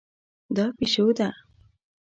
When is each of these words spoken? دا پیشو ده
دا 0.55 0.65
پیشو 0.77 1.05
ده 1.17 1.27